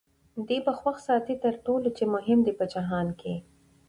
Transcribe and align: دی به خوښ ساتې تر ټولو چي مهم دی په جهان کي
دی 0.47 0.57
به 0.65 0.71
خوښ 0.79 0.97
ساتې 1.07 1.35
تر 1.43 1.53
ټولو 1.65 1.87
چي 1.97 2.03
مهم 2.15 2.39
دی 2.45 2.53
په 2.59 2.65
جهان 2.73 3.07
کي 3.21 3.35